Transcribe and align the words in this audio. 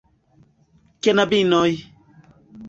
Knabinoj! 1.01 1.69